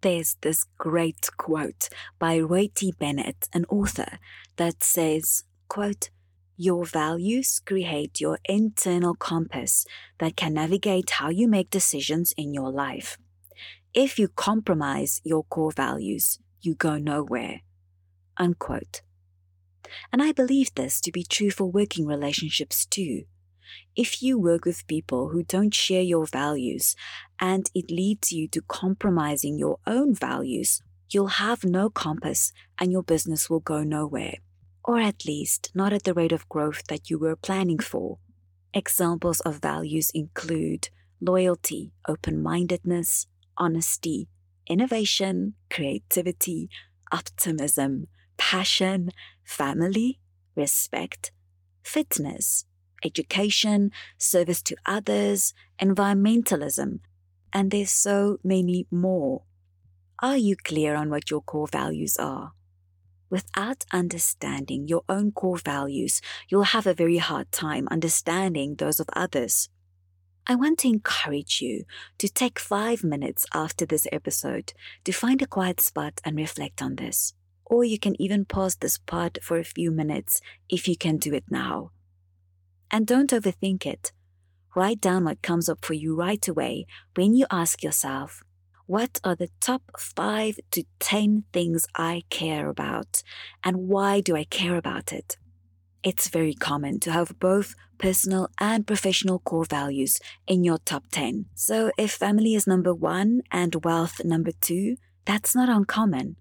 There's 0.00 0.36
this 0.40 0.66
great 0.78 1.30
quote 1.36 1.88
by 2.18 2.40
Roy. 2.40 2.70
Bennett, 2.98 3.48
an 3.52 3.64
author, 3.68 4.18
that 4.56 4.82
says, 4.82 5.44
quote, 5.68 6.10
your 6.56 6.84
values 6.84 7.60
create 7.64 8.20
your 8.20 8.40
internal 8.46 9.14
compass 9.14 9.86
that 10.18 10.36
can 10.36 10.54
navigate 10.54 11.10
how 11.10 11.28
you 11.28 11.46
make 11.46 11.70
decisions 11.70 12.34
in 12.36 12.52
your 12.52 12.72
life. 12.72 13.16
If 13.94 14.18
you 14.18 14.26
compromise 14.26 15.20
your 15.22 15.44
core 15.44 15.70
values, 15.70 16.40
you 16.62 16.74
go 16.74 16.98
nowhere. 16.98 17.60
Unquote. 18.38 19.02
And 20.12 20.20
I 20.20 20.32
believe 20.32 20.74
this 20.74 21.00
to 21.02 21.12
be 21.12 21.22
true 21.22 21.52
for 21.52 21.66
working 21.66 22.06
relationships 22.06 22.86
too. 22.86 23.22
If 23.96 24.22
you 24.22 24.38
work 24.38 24.64
with 24.64 24.86
people 24.86 25.28
who 25.28 25.42
don't 25.42 25.74
share 25.74 26.02
your 26.02 26.26
values 26.26 26.96
and 27.38 27.70
it 27.74 27.90
leads 27.90 28.32
you 28.32 28.48
to 28.48 28.62
compromising 28.62 29.58
your 29.58 29.78
own 29.86 30.14
values, 30.14 30.80
you'll 31.10 31.38
have 31.44 31.64
no 31.64 31.90
compass 31.90 32.52
and 32.78 32.90
your 32.90 33.02
business 33.02 33.50
will 33.50 33.60
go 33.60 33.82
nowhere, 33.82 34.36
or 34.84 34.98
at 34.98 35.26
least 35.26 35.70
not 35.74 35.92
at 35.92 36.04
the 36.04 36.14
rate 36.14 36.32
of 36.32 36.48
growth 36.48 36.82
that 36.88 37.10
you 37.10 37.18
were 37.18 37.36
planning 37.36 37.78
for. 37.78 38.18
Examples 38.74 39.40
of 39.40 39.60
values 39.60 40.10
include 40.14 40.88
loyalty, 41.20 41.92
open 42.08 42.42
mindedness, 42.42 43.26
honesty, 43.58 44.28
innovation, 44.66 45.54
creativity, 45.70 46.70
optimism, 47.12 48.06
passion, 48.38 49.10
family, 49.44 50.18
respect, 50.56 51.32
fitness, 51.82 52.64
education, 53.04 53.90
service 54.18 54.62
to 54.62 54.76
others, 54.86 55.54
environmentalism, 55.80 57.00
and 57.52 57.70
there's 57.70 57.90
so 57.90 58.38
many 58.42 58.86
more. 58.90 59.42
Are 60.20 60.36
you 60.36 60.56
clear 60.56 60.94
on 60.94 61.10
what 61.10 61.30
your 61.30 61.40
core 61.40 61.66
values 61.66 62.16
are? 62.16 62.52
Without 63.28 63.84
understanding 63.92 64.86
your 64.88 65.02
own 65.08 65.32
core 65.32 65.56
values, 65.56 66.20
you'll 66.48 66.74
have 66.74 66.86
a 66.86 66.94
very 66.94 67.16
hard 67.16 67.50
time 67.50 67.88
understanding 67.90 68.74
those 68.74 69.00
of 69.00 69.08
others. 69.14 69.68
I 70.46 70.54
want 70.54 70.80
to 70.80 70.88
encourage 70.88 71.62
you 71.62 71.84
to 72.18 72.28
take 72.28 72.58
five 72.58 73.02
minutes 73.02 73.46
after 73.54 73.86
this 73.86 74.06
episode 74.12 74.74
to 75.04 75.12
find 75.12 75.40
a 75.40 75.46
quiet 75.46 75.80
spot 75.80 76.20
and 76.24 76.36
reflect 76.36 76.82
on 76.82 76.96
this. 76.96 77.32
Or 77.64 77.84
you 77.84 77.98
can 77.98 78.20
even 78.20 78.44
pause 78.44 78.76
this 78.76 78.98
part 78.98 79.38
for 79.40 79.56
a 79.56 79.64
few 79.64 79.90
minutes 79.90 80.40
if 80.68 80.86
you 80.86 80.96
can 80.96 81.16
do 81.16 81.32
it 81.32 81.44
now. 81.48 81.92
And 82.92 83.06
don't 83.06 83.30
overthink 83.30 83.86
it. 83.86 84.12
Write 84.76 85.00
down 85.00 85.24
what 85.24 85.40
comes 85.40 85.68
up 85.68 85.82
for 85.82 85.94
you 85.94 86.14
right 86.14 86.46
away 86.46 86.86
when 87.14 87.34
you 87.34 87.46
ask 87.50 87.82
yourself, 87.82 88.42
what 88.86 89.18
are 89.24 89.34
the 89.34 89.48
top 89.60 89.82
five 89.98 90.58
to 90.72 90.84
10 90.98 91.44
things 91.52 91.86
I 91.96 92.24
care 92.28 92.68
about? 92.68 93.22
And 93.64 93.88
why 93.88 94.20
do 94.20 94.36
I 94.36 94.44
care 94.44 94.76
about 94.76 95.12
it? 95.12 95.38
It's 96.02 96.28
very 96.28 96.52
common 96.52 97.00
to 97.00 97.12
have 97.12 97.38
both 97.38 97.74
personal 97.96 98.48
and 98.60 98.86
professional 98.86 99.38
core 99.38 99.64
values 99.64 100.18
in 100.46 100.64
your 100.64 100.78
top 100.78 101.04
10. 101.12 101.46
So 101.54 101.92
if 101.96 102.12
family 102.12 102.54
is 102.54 102.66
number 102.66 102.92
one 102.92 103.42
and 103.50 103.84
wealth 103.84 104.22
number 104.24 104.50
two, 104.60 104.96
that's 105.24 105.54
not 105.54 105.68
uncommon. 105.68 106.36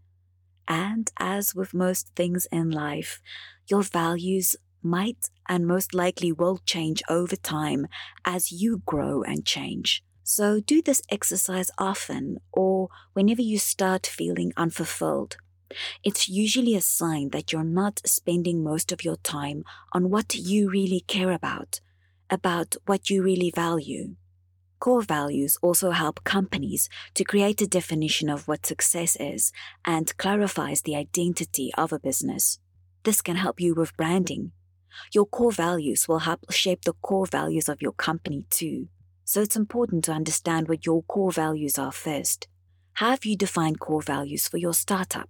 And 0.67 1.11
as 1.17 1.53
with 1.53 1.73
most 1.73 2.09
things 2.15 2.47
in 2.51 2.71
life, 2.71 3.21
your 3.67 3.83
values 3.83 4.55
might 4.83 5.29
and 5.47 5.67
most 5.67 5.93
likely 5.93 6.31
will 6.31 6.59
change 6.65 7.01
over 7.09 7.35
time 7.35 7.87
as 8.25 8.51
you 8.51 8.81
grow 8.85 9.23
and 9.23 9.45
change. 9.45 10.03
So 10.23 10.59
do 10.59 10.81
this 10.81 11.01
exercise 11.09 11.71
often 11.77 12.37
or 12.51 12.89
whenever 13.13 13.41
you 13.41 13.59
start 13.59 14.05
feeling 14.05 14.53
unfulfilled 14.55 15.37
it's 16.03 16.27
usually 16.27 16.75
a 16.75 16.81
sign 16.81 17.29
that 17.29 17.51
you're 17.51 17.63
not 17.63 18.01
spending 18.05 18.63
most 18.63 18.91
of 18.91 19.03
your 19.03 19.17
time 19.17 19.63
on 19.93 20.09
what 20.09 20.35
you 20.35 20.69
really 20.69 21.01
care 21.01 21.31
about, 21.31 21.79
about 22.29 22.75
what 22.85 23.09
you 23.09 23.23
really 23.23 23.51
value. 23.51 24.15
Core 24.79 25.03
values 25.03 25.57
also 25.61 25.91
help 25.91 26.23
companies 26.23 26.89
to 27.13 27.23
create 27.23 27.61
a 27.61 27.67
definition 27.67 28.29
of 28.29 28.47
what 28.47 28.65
success 28.65 29.15
is 29.19 29.51
and 29.85 30.17
clarifies 30.17 30.81
the 30.81 30.95
identity 30.95 31.71
of 31.77 31.93
a 31.93 31.99
business. 31.99 32.59
This 33.03 33.21
can 33.21 33.35
help 33.35 33.59
you 33.59 33.75
with 33.75 33.95
branding. 33.95 34.51
Your 35.13 35.25
core 35.25 35.51
values 35.51 36.07
will 36.07 36.19
help 36.19 36.51
shape 36.51 36.83
the 36.83 36.93
core 37.01 37.25
values 37.25 37.69
of 37.69 37.81
your 37.81 37.93
company 37.93 38.45
too. 38.49 38.87
So 39.23 39.41
it's 39.41 39.55
important 39.55 40.03
to 40.05 40.11
understand 40.11 40.67
what 40.67 40.85
your 40.85 41.03
core 41.03 41.31
values 41.31 41.79
are 41.79 41.91
first. 41.91 42.47
Have 42.95 43.25
you 43.25 43.37
defined 43.37 43.79
core 43.79 44.01
values 44.01 44.47
for 44.47 44.57
your 44.57 44.73
startup? 44.73 45.29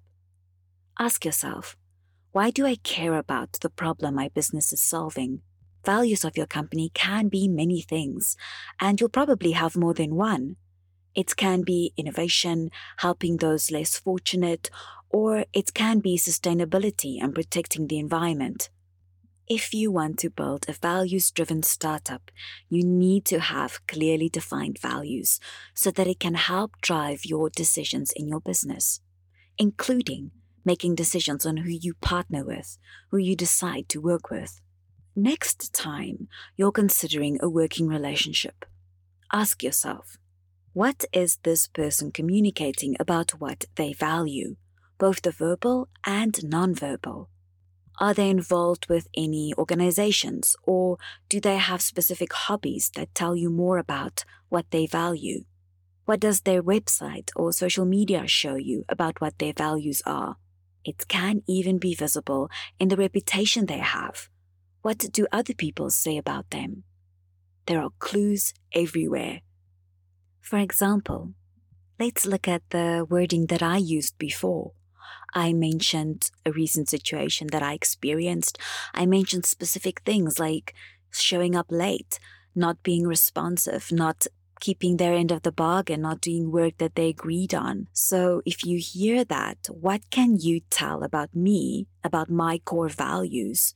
Ask 0.98 1.25
yourself, 1.25 1.77
why 2.32 2.50
do 2.50 2.65
I 2.65 2.75
care 2.75 3.15
about 3.15 3.53
the 3.62 3.70
problem 3.70 4.15
my 4.15 4.30
business 4.30 4.74
is 4.74 4.82
solving? 4.82 5.41
Values 5.86 6.24
of 6.24 6.38
your 6.38 6.46
company 6.46 6.91
can 6.94 7.27
be 7.27 7.48
many 7.48 7.82
things, 7.82 8.38
and 8.80 9.00
you'll 9.00 9.10
probably 9.10 9.51
have 9.51 9.75
more 9.75 9.94
than 9.94 10.15
one. 10.15 10.56
It 11.13 11.36
can 11.36 11.63
be 11.63 11.94
innovation, 11.98 12.70
helping 12.98 13.38
those 13.38 13.72
less 13.72 13.98
fortunate, 13.98 14.70
or 15.10 15.46
it 15.53 15.74
can 15.74 16.00
be 16.00 16.18
sustainability 16.18 17.22
and 17.22 17.36
protecting 17.36 17.88
the 17.88 18.00
environment. 18.00 18.70
If 19.53 19.74
you 19.74 19.91
want 19.91 20.17
to 20.20 20.29
build 20.29 20.63
a 20.70 20.72
values 20.72 21.29
driven 21.29 21.62
startup, 21.62 22.31
you 22.70 22.86
need 22.86 23.25
to 23.25 23.41
have 23.41 23.86
clearly 23.86 24.29
defined 24.29 24.79
values 24.79 25.41
so 25.74 25.91
that 25.91 26.08
it 26.08 26.22
can 26.22 26.36
help 26.36 26.79
drive 26.79 27.25
your 27.25 27.50
decisions 27.50 28.13
in 28.13 28.29
your 28.29 28.39
business, 28.39 29.01
including 29.58 30.31
making 30.63 30.96
decisions 30.96 31.46
on 31.46 31.58
who 31.58 31.70
you 31.70 31.96
partner 31.96 32.46
with, 32.46 32.77
who 33.10 33.17
you 33.17 33.36
decide 33.36 33.89
to 33.89 34.00
work 34.00 34.29
with. 34.31 34.62
Next 35.17 35.74
time 35.74 36.29
you're 36.55 36.72
considering 36.72 37.38
a 37.41 37.50
working 37.50 37.88
relationship, 37.88 38.63
ask 39.34 39.62
yourself 39.62 40.17
what 40.72 41.03
is 41.12 41.39
this 41.43 41.67
person 41.67 42.13
communicating 42.13 42.96
about 43.01 43.31
what 43.31 43.65
they 43.75 43.91
value, 43.91 44.55
both 44.98 45.22
the 45.24 45.31
verbal 45.31 45.89
and 46.05 46.36
nonverbal? 46.36 47.27
Are 48.00 48.13
they 48.13 48.29
involved 48.29 48.88
with 48.89 49.07
any 49.15 49.53
organizations 49.57 50.55
or 50.63 50.98
do 51.29 51.39
they 51.39 51.57
have 51.57 51.81
specific 51.81 52.33
hobbies 52.33 52.91
that 52.95 53.13
tell 53.13 53.36
you 53.36 53.50
more 53.50 53.77
about 53.77 54.25
what 54.50 54.71
they 54.71 54.88
value? 54.88 55.43
What 56.05 56.19
does 56.19 56.41
their 56.41 56.63
website 56.63 57.29
or 57.36 57.53
social 57.53 57.86
media 57.86 58.27
show 58.27 58.55
you 58.55 58.83
about 58.89 59.21
what 59.21 59.38
their 59.38 59.53
values 59.53 60.01
are? 60.05 60.38
It 60.83 61.07
can 61.07 61.43
even 61.48 61.77
be 61.77 61.93
visible 61.93 62.50
in 62.79 62.88
the 62.88 62.98
reputation 62.98 63.65
they 63.65 63.77
have. 63.77 64.29
What 64.81 64.98
do 65.12 65.27
other 65.31 65.53
people 65.53 65.91
say 65.91 66.17
about 66.17 66.50
them? 66.50 66.83
There 67.67 67.81
are 67.81 67.91
clues 68.00 68.53
everywhere. 68.74 69.41
For 70.39 70.57
example, 70.57 71.33
let's 72.00 72.25
look 72.25 72.48
at 72.48 72.63
the 72.71 73.05
wording 73.07 73.45
that 73.48 73.62
I 73.62 73.77
used 73.77 74.17
before. 74.17 74.71
I 75.33 75.53
mentioned 75.53 76.29
a 76.45 76.51
recent 76.51 76.89
situation 76.89 77.47
that 77.51 77.63
I 77.63 77.73
experienced. 77.73 78.57
I 78.93 79.05
mentioned 79.05 79.45
specific 79.45 80.01
things 80.01 80.39
like 80.39 80.73
showing 81.11 81.55
up 81.55 81.67
late, 81.69 82.19
not 82.55 82.83
being 82.83 83.07
responsive, 83.07 83.91
not 83.91 84.27
keeping 84.59 84.97
their 84.97 85.13
end 85.13 85.31
of 85.31 85.41
the 85.41 85.51
bargain, 85.51 86.01
not 86.01 86.21
doing 86.21 86.51
work 86.51 86.77
that 86.77 86.95
they 86.95 87.09
agreed 87.09 87.53
on. 87.53 87.88
So 87.93 88.41
if 88.45 88.63
you 88.63 88.77
hear 88.77 89.25
that, 89.25 89.57
what 89.69 90.01
can 90.11 90.38
you 90.39 90.61
tell 90.69 91.03
about 91.03 91.35
me, 91.35 91.88
about 92.03 92.29
my 92.29 92.59
core 92.59 92.89
values? 92.89 93.73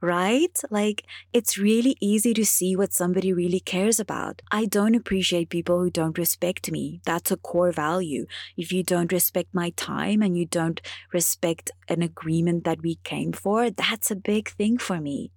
Right? 0.00 0.58
Like, 0.70 1.04
it's 1.32 1.58
really 1.58 1.96
easy 2.00 2.32
to 2.34 2.44
see 2.44 2.74
what 2.76 2.92
somebody 2.92 3.32
really 3.32 3.60
cares 3.60 4.00
about. 4.00 4.42
I 4.50 4.66
don't 4.66 4.94
appreciate 4.94 5.50
people 5.50 5.78
who 5.78 5.90
don't 5.90 6.18
respect 6.18 6.70
me. 6.70 7.00
That's 7.04 7.30
a 7.30 7.36
core 7.36 7.72
value. 7.72 8.26
If 8.56 8.72
you 8.72 8.82
don't 8.82 9.12
respect 9.12 9.54
my 9.54 9.70
time 9.70 10.22
and 10.22 10.36
you 10.36 10.46
don't 10.46 10.80
respect 11.12 11.70
an 11.88 12.02
agreement 12.02 12.64
that 12.64 12.82
we 12.82 12.96
came 13.04 13.32
for, 13.32 13.70
that's 13.70 14.10
a 14.10 14.16
big 14.16 14.50
thing 14.50 14.78
for 14.78 15.00
me. 15.00 15.32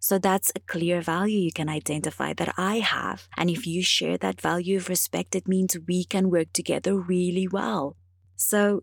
So 0.00 0.18
that's 0.18 0.50
a 0.56 0.60
clear 0.60 1.00
value 1.00 1.38
you 1.38 1.52
can 1.52 1.68
identify 1.68 2.32
that 2.34 2.54
I 2.58 2.80
have. 2.80 3.28
And 3.36 3.48
if 3.48 3.66
you 3.66 3.82
share 3.82 4.18
that 4.18 4.40
value 4.40 4.78
of 4.78 4.88
respect, 4.88 5.36
it 5.36 5.46
means 5.46 5.76
we 5.86 6.04
can 6.04 6.28
work 6.30 6.52
together 6.52 6.96
really 6.96 7.46
well. 7.46 7.96
So 8.34 8.82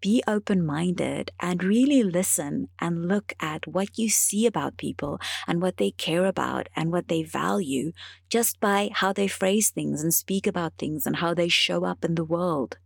be 0.00 0.22
open 0.26 0.64
minded 0.64 1.30
and 1.40 1.64
really 1.64 2.02
listen 2.02 2.68
and 2.78 3.08
look 3.08 3.32
at 3.40 3.66
what 3.66 3.98
you 3.98 4.08
see 4.08 4.46
about 4.46 4.76
people 4.76 5.18
and 5.46 5.62
what 5.62 5.78
they 5.78 5.90
care 5.90 6.26
about 6.26 6.68
and 6.76 6.92
what 6.92 7.08
they 7.08 7.22
value 7.22 7.92
just 8.28 8.60
by 8.60 8.90
how 8.92 9.12
they 9.12 9.28
phrase 9.28 9.70
things 9.70 10.02
and 10.02 10.12
speak 10.12 10.46
about 10.46 10.74
things 10.78 11.06
and 11.06 11.16
how 11.16 11.32
they 11.32 11.48
show 11.48 11.84
up 11.84 12.04
in 12.04 12.14
the 12.16 12.24
world. 12.24 12.76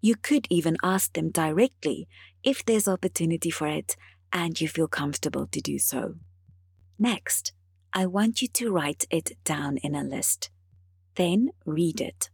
You 0.00 0.16
could 0.16 0.46
even 0.50 0.76
ask 0.82 1.12
them 1.12 1.30
directly 1.30 2.08
if 2.42 2.64
there's 2.64 2.88
opportunity 2.88 3.50
for 3.50 3.68
it 3.68 3.96
and 4.32 4.60
you 4.60 4.66
feel 4.66 4.88
comfortable 4.88 5.46
to 5.46 5.60
do 5.60 5.78
so. 5.78 6.14
Next, 6.98 7.52
I 7.92 8.06
want 8.06 8.40
you 8.40 8.48
to 8.48 8.72
write 8.72 9.04
it 9.10 9.32
down 9.44 9.76
in 9.78 9.94
a 9.94 10.02
list. 10.02 10.50
Then 11.16 11.50
read 11.66 12.00
it. 12.00 12.30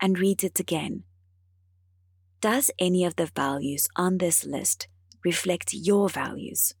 And 0.00 0.18
read 0.18 0.44
it 0.44 0.60
again. 0.60 1.02
Does 2.40 2.70
any 2.78 3.04
of 3.04 3.16
the 3.16 3.26
values 3.26 3.86
on 3.96 4.16
this 4.16 4.46
list 4.46 4.88
reflect 5.22 5.74
your 5.74 6.08
values? 6.08 6.74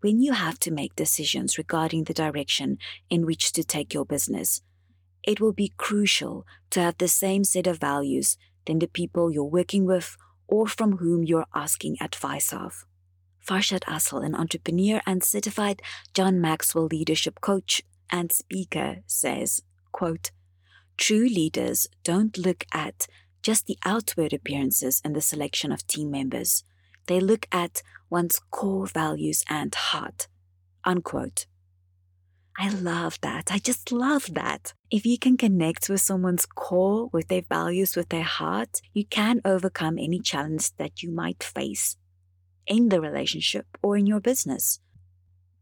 When 0.00 0.20
you 0.20 0.32
have 0.32 0.60
to 0.60 0.70
make 0.70 0.94
decisions 0.94 1.58
regarding 1.58 2.04
the 2.04 2.14
direction 2.14 2.78
in 3.10 3.26
which 3.26 3.50
to 3.52 3.64
take 3.64 3.92
your 3.92 4.04
business, 4.04 4.62
it 5.24 5.40
will 5.40 5.52
be 5.52 5.72
crucial 5.76 6.46
to 6.70 6.80
have 6.80 6.98
the 6.98 7.08
same 7.08 7.42
set 7.42 7.66
of 7.66 7.78
values 7.78 8.36
than 8.66 8.78
the 8.78 8.86
people 8.86 9.32
you're 9.32 9.44
working 9.44 9.86
with 9.86 10.16
or 10.46 10.68
from 10.68 10.98
whom 10.98 11.24
you're 11.24 11.46
asking 11.52 11.96
advice 12.00 12.52
of. 12.52 12.84
Farshad 13.44 13.80
Asl, 13.84 14.24
an 14.24 14.36
entrepreneur 14.36 15.00
and 15.04 15.24
certified 15.24 15.82
John 16.14 16.40
Maxwell 16.40 16.86
leadership 16.86 17.40
coach 17.40 17.82
and 18.08 18.30
speaker, 18.30 18.98
says, 19.06 19.62
quote, 19.90 20.30
True 20.96 21.26
leaders 21.26 21.88
don't 22.04 22.38
look 22.38 22.64
at 22.72 23.08
just 23.42 23.66
the 23.66 23.78
outward 23.84 24.32
appearances 24.32 25.00
and 25.04 25.14
the 25.14 25.20
selection 25.20 25.72
of 25.72 25.86
team 25.86 26.10
members. 26.10 26.64
They 27.06 27.20
look 27.20 27.46
at 27.52 27.82
one's 28.08 28.40
core 28.50 28.86
values 28.86 29.44
and 29.48 29.74
heart. 29.74 30.28
Unquote. 30.84 31.46
I 32.58 32.68
love 32.68 33.18
that. 33.22 33.50
I 33.50 33.58
just 33.58 33.90
love 33.90 34.34
that. 34.34 34.74
If 34.90 35.06
you 35.06 35.18
can 35.18 35.36
connect 35.36 35.88
with 35.88 36.02
someone's 36.02 36.44
core, 36.44 37.08
with 37.12 37.28
their 37.28 37.42
values, 37.48 37.96
with 37.96 38.10
their 38.10 38.22
heart, 38.22 38.82
you 38.92 39.06
can 39.06 39.40
overcome 39.44 39.98
any 39.98 40.20
challenge 40.20 40.76
that 40.76 41.02
you 41.02 41.10
might 41.10 41.42
face 41.42 41.96
in 42.66 42.90
the 42.90 43.00
relationship 43.00 43.66
or 43.82 43.96
in 43.96 44.06
your 44.06 44.20
business. 44.20 44.80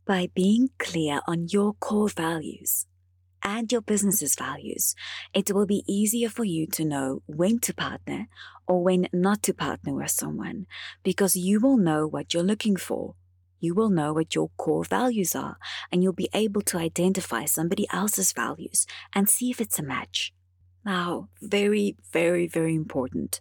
By 0.04 0.30
being 0.34 0.70
clear 0.78 1.20
on 1.28 1.46
your 1.48 1.74
core 1.74 2.08
values 2.08 2.86
and 3.42 3.70
your 3.70 3.80
business's 3.80 4.34
values, 4.34 4.94
it 5.34 5.52
will 5.52 5.66
be 5.66 5.84
easier 5.86 6.28
for 6.28 6.44
you 6.44 6.66
to 6.68 6.84
know 6.84 7.22
when 7.26 7.58
to 7.60 7.74
partner 7.74 8.28
or 8.66 8.82
when 8.82 9.08
not 9.12 9.42
to 9.44 9.54
partner 9.54 9.94
with 9.94 10.10
someone 10.10 10.66
because 11.02 11.36
you 11.36 11.60
will 11.60 11.76
know 11.76 12.06
what 12.06 12.32
you're 12.34 12.42
looking 12.42 12.76
for. 12.76 13.14
you 13.60 13.74
will 13.74 13.90
know 13.90 14.12
what 14.12 14.34
your 14.34 14.50
core 14.56 14.84
values 14.84 15.34
are 15.34 15.58
and 15.92 16.02
you'll 16.02 16.12
be 16.12 16.30
able 16.32 16.62
to 16.62 16.78
identify 16.78 17.44
somebody 17.44 17.86
else's 17.92 18.32
values 18.32 18.86
and 19.14 19.28
see 19.28 19.50
if 19.50 19.60
it's 19.60 19.78
a 19.78 19.82
match. 19.82 20.32
Now, 20.84 21.28
very, 21.42 21.96
very, 22.12 22.46
very 22.46 22.74
important. 22.74 23.40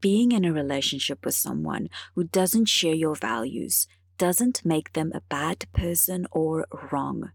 Being 0.00 0.30
in 0.30 0.44
a 0.44 0.52
relationship 0.52 1.24
with 1.24 1.34
someone 1.34 1.88
who 2.14 2.24
doesn't 2.24 2.66
share 2.66 2.94
your 2.94 3.16
values 3.16 3.88
doesn't 4.16 4.64
make 4.64 4.92
them 4.92 5.10
a 5.12 5.22
bad 5.28 5.66
person 5.72 6.26
or 6.30 6.66
wrong. 6.92 7.32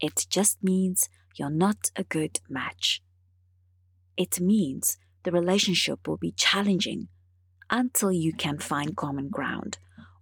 It 0.00 0.26
just 0.30 0.62
means 0.62 1.08
you're 1.36 1.50
not 1.50 1.90
a 1.96 2.04
good 2.04 2.40
match. 2.48 3.02
It 4.16 4.40
means 4.40 4.98
the 5.24 5.32
relationship 5.32 6.06
will 6.06 6.16
be 6.16 6.32
challenging 6.32 7.08
until 7.70 8.12
you 8.12 8.32
can 8.32 8.58
find 8.58 8.96
common 8.96 9.28
ground, 9.28 9.78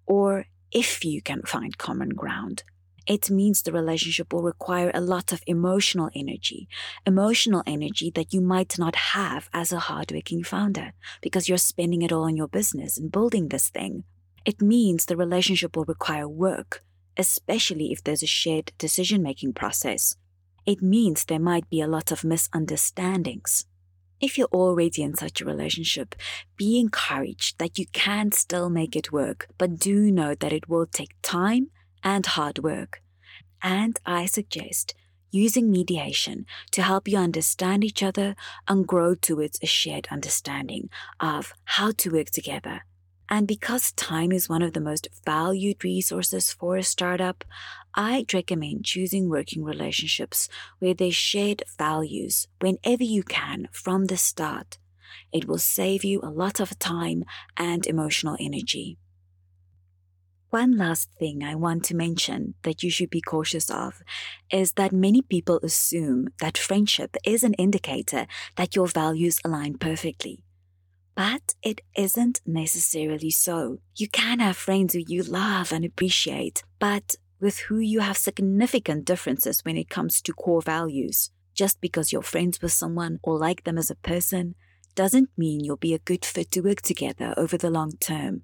or 0.07 0.47
if 0.71 1.05
you 1.05 1.21
can 1.21 1.43
find 1.43 1.76
common 1.79 2.11
ground. 2.11 2.62
It 3.07 3.31
means 3.31 3.62
the 3.62 3.73
relationship 3.73 4.33
will 4.33 4.43
require 4.43 4.93
a 4.95 5.00
lot 5.00 5.33
of 5.33 5.43
emotional 5.47 6.11
energy, 6.14 6.69
emotional 7.05 7.62
energy 7.67 8.12
that 8.14 8.33
you 8.33 8.40
might 8.40 8.79
not 8.79 8.95
have 8.95 9.49
as 9.52 9.73
a 9.73 9.81
hardworking 9.81 10.45
founder 10.45 10.93
because 11.21 11.49
you're 11.49 11.59
spending 11.59 12.02
it 12.02 12.12
all 12.12 12.25
on 12.25 12.37
your 12.37 12.47
business 12.47 12.99
and 12.99 13.11
building 13.11 13.49
this 13.49 13.69
thing. 13.69 14.05
It 14.45 14.62
means 14.62 15.05
the 15.05 15.17
relationship 15.17 15.76
will 15.76 15.87
require 15.87 16.29
work, 16.29 16.85
especially 17.17 17.90
if 17.90 18.05
there's 18.05 18.23
a 18.23 18.29
shared 18.29 18.73
decision 18.79 19.23
making 19.23 19.55
process. 19.55 20.17
It 20.67 20.83
means 20.83 21.25
there 21.25 21.38
might 21.38 21.69
be 21.71 21.81
a 21.81 21.88
lot 21.88 22.12
of 22.12 22.25
misunderstandings. 22.25 23.67
If 24.21 24.37
you're 24.37 24.49
already 24.52 25.02
in 25.02 25.14
such 25.14 25.40
a 25.40 25.47
relationship, 25.47 26.14
be 26.57 26.79
encouraged 26.79 27.59
that 27.59 27.79
you 27.79 27.87
can 27.93 28.33
still 28.33 28.69
make 28.69 28.95
it 28.95 29.12
work, 29.12 29.49
but 29.57 29.79
do 29.79 30.11
know 30.11 30.35
that 30.35 30.52
it 30.52 30.69
will 30.69 30.87
take 30.87 31.14
time 31.23 31.71
and 32.05 32.26
hard 32.26 32.59
work. 32.59 33.02
And 33.62 33.99
I 34.05 34.26
suggest 34.26 34.95
using 35.31 35.71
mediation 35.71 36.45
to 36.73 36.83
help 36.83 37.09
you 37.09 37.17
understand 37.17 37.85
each 37.85 38.02
other 38.02 38.35
and 38.69 38.87
grow 38.87 39.14
towards 39.14 39.59
a 39.62 39.67
shared 39.67 40.09
understanding 40.11 40.90
of 41.19 41.55
how 41.64 41.93
to 41.93 42.11
work 42.11 42.31
together. 42.31 42.83
And 43.32 43.46
because 43.46 43.92
time 43.92 44.32
is 44.32 44.49
one 44.49 44.60
of 44.60 44.72
the 44.72 44.80
most 44.80 45.06
valued 45.25 45.84
resources 45.84 46.52
for 46.52 46.76
a 46.76 46.82
startup, 46.82 47.44
I'd 47.94 48.34
recommend 48.34 48.84
choosing 48.84 49.28
working 49.28 49.62
relationships 49.62 50.49
where 50.80 50.94
there's 50.94 51.14
shared 51.14 51.62
values 51.78 52.49
whenever 52.60 53.04
you 53.04 53.22
can 53.22 53.68
from 53.70 54.06
the 54.06 54.16
start. 54.16 54.78
It 55.32 55.46
will 55.46 55.58
save 55.58 56.02
you 56.02 56.20
a 56.22 56.30
lot 56.30 56.58
of 56.58 56.76
time 56.80 57.25
and 57.56 57.87
emotional 57.87 58.37
energy. 58.40 58.99
One 60.50 60.76
last 60.76 61.10
thing 61.16 61.44
I 61.44 61.54
want 61.54 61.84
to 61.84 61.94
mention 61.94 62.54
that 62.64 62.82
you 62.82 62.90
should 62.90 63.10
be 63.10 63.20
cautious 63.20 63.70
of 63.70 64.02
is 64.50 64.72
that 64.72 64.90
many 64.90 65.22
people 65.22 65.60
assume 65.62 66.30
that 66.40 66.58
friendship 66.58 67.16
is 67.25 67.44
an 67.44 67.54
indicator 67.54 68.26
that 68.56 68.75
your 68.75 68.88
values 68.88 69.38
align 69.44 69.78
perfectly. 69.78 70.42
But 71.14 71.55
it 71.62 71.83
isn't 71.97 72.40
necessarily 72.47 73.31
so. 73.31 73.79
You 73.97 74.09
can 74.09 74.40
have 74.40 74.57
friends 74.57 74.95
who 74.95 75.02
you 75.07 75.23
love 75.23 75.73
and 75.73 75.85
appreciate, 75.85 76.62
but 76.79 77.17
with 77.40 77.59
who 77.61 77.79
you 77.79 78.00
have 78.00 78.17
significant 78.17 79.05
differences 79.05 79.64
when 79.64 79.76
it 79.76 79.88
comes 79.88 80.21
to 80.23 80.33
core 80.33 80.62
values. 80.62 81.31
Just 81.55 81.81
because 81.81 82.12
you're 82.12 82.23
friends 82.23 82.62
with 82.62 82.73
someone 82.73 83.19
or 83.23 83.38
like 83.38 83.64
them 83.64 83.79
as 83.79 83.90
a 83.90 83.97
person 83.97 84.55
doesn't 84.95 85.31
mean 85.37 85.61
you'll 85.61 85.76
be 85.76 85.95
a 85.95 85.99
good 85.99 86.25
fit 86.25 86.50
to 86.52 86.61
work 86.61 86.83
together 86.83 87.35
over 87.37 87.57
the 87.57 87.71
long 87.71 87.93
term. 88.00 88.43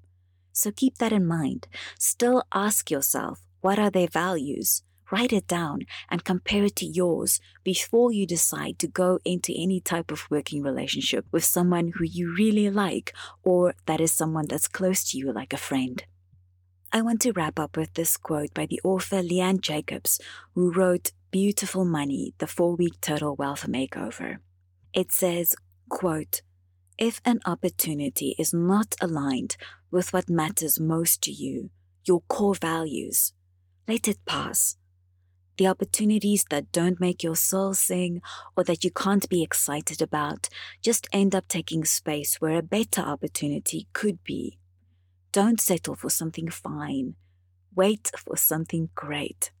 So 0.51 0.71
keep 0.71 0.97
that 0.97 1.13
in 1.13 1.25
mind. 1.25 1.67
Still 1.99 2.43
ask 2.53 2.89
yourself 2.89 3.41
what 3.61 3.79
are 3.79 3.91
their 3.91 4.07
values? 4.07 4.83
Write 5.11 5.31
it 5.31 5.47
down 5.47 5.81
and 6.09 6.23
compare 6.23 6.65
it 6.65 6.75
to 6.77 6.85
yours 6.85 7.39
before 7.63 8.11
you 8.11 8.25
decide 8.25 8.77
to 8.79 8.87
go 8.87 9.19
into 9.23 9.53
any 9.55 9.79
type 9.79 10.11
of 10.11 10.29
working 10.29 10.61
relationship 10.61 11.25
with 11.31 11.45
someone 11.45 11.93
who 11.95 12.03
you 12.03 12.35
really 12.35 12.69
like 12.69 13.13
or 13.43 13.73
that 13.85 14.01
is 14.01 14.11
someone 14.11 14.47
that's 14.47 14.67
close 14.67 15.09
to 15.11 15.17
you 15.17 15.31
like 15.31 15.53
a 15.53 15.57
friend. 15.57 16.03
I 16.91 17.01
want 17.01 17.21
to 17.21 17.31
wrap 17.33 17.59
up 17.59 17.77
with 17.77 17.93
this 17.93 18.17
quote 18.17 18.53
by 18.53 18.65
the 18.65 18.81
author 18.83 19.21
Leanne 19.21 19.61
Jacobs, 19.61 20.19
who 20.55 20.71
wrote 20.71 21.11
Beautiful 21.31 21.85
Money, 21.85 22.33
the 22.37 22.47
four 22.47 22.75
week 22.75 22.99
total 23.01 23.35
wealth 23.35 23.67
makeover. 23.67 24.37
It 24.93 25.11
says, 25.11 25.55
quote, 25.89 26.41
if 26.97 27.21
an 27.23 27.39
opportunity 27.45 28.35
is 28.39 28.53
not 28.53 28.95
aligned 28.99 29.57
with 29.91 30.11
what 30.11 30.29
matters 30.29 30.79
most 30.79 31.21
to 31.23 31.31
you, 31.31 31.69
your 32.05 32.21
core 32.27 32.55
values, 32.55 33.33
let 33.87 34.07
it 34.07 34.17
pass. 34.25 34.77
The 35.57 35.67
opportunities 35.67 36.45
that 36.51 36.71
don't 36.71 36.99
make 36.99 37.23
your 37.23 37.35
soul 37.35 37.73
sing 37.73 38.21
or 38.55 38.63
that 38.65 38.83
you 38.83 38.91
can't 38.91 39.27
be 39.27 39.41
excited 39.41 40.01
about 40.01 40.49
just 40.83 41.07
end 41.11 41.33
up 41.33 41.47
taking 41.47 41.83
space 41.83 42.35
where 42.39 42.57
a 42.57 42.61
better 42.61 43.01
opportunity 43.01 43.87
could 43.91 44.23
be. 44.23 44.59
Don't 45.31 45.59
settle 45.59 45.95
for 45.95 46.11
something 46.11 46.49
fine. 46.49 47.15
Wait 47.75 48.11
for 48.17 48.37
something 48.37 48.89
great. 48.93 49.51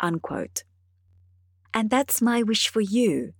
Unquote. 0.00 0.64
And 1.74 1.90
that's 1.90 2.22
my 2.22 2.42
wish 2.42 2.68
for 2.68 2.80
you. 2.80 3.34